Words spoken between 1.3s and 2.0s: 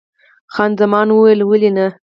ولې نه؟